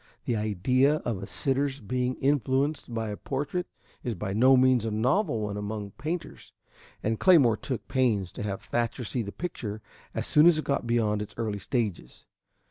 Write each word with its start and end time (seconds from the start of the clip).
The 0.25 0.35
idea 0.35 0.95
of 1.05 1.21
a 1.21 1.27
sitter's 1.27 1.79
being 1.79 2.15
influenced 2.15 2.91
by 2.91 3.09
a 3.09 3.15
portrait 3.17 3.67
is 4.03 4.15
by 4.15 4.33
no 4.33 4.57
means 4.57 4.83
a 4.83 4.89
novel 4.89 5.41
one 5.41 5.57
among 5.57 5.91
painters, 5.91 6.53
and 7.03 7.19
Claymore 7.19 7.55
took 7.57 7.87
pains 7.87 8.31
to 8.31 8.41
have 8.41 8.63
Thatcher 8.63 9.03
see 9.03 9.21
the 9.21 9.31
picture 9.31 9.79
as 10.15 10.25
soon 10.25 10.47
as 10.47 10.57
it 10.57 10.65
got 10.65 10.87
beyond 10.87 11.21
its 11.21 11.35
early 11.37 11.59
stages. 11.59 12.25